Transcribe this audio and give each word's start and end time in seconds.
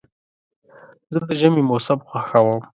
زه 1.11 1.19
د 1.27 1.29
ژمي 1.39 1.61
موسم 1.69 1.99
خوښوم. 2.09 2.59